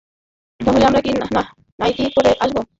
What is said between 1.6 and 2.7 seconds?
Nightie পরে আসব?